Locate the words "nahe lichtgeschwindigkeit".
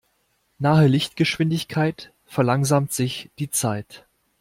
0.57-2.11